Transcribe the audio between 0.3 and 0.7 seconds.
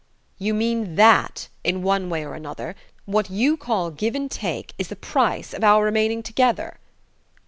"You